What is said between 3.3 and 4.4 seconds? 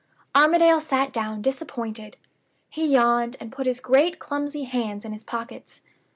and put his great